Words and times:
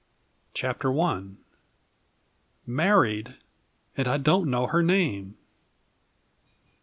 CHAPTER 0.55 0.99
I 0.99 1.25
"Married! 2.65 3.35
And 3.95 4.07
I 4.07 4.17
Don't 4.17 4.49
Know 4.49 4.65
Her 4.65 4.81
Name!" 4.81 5.37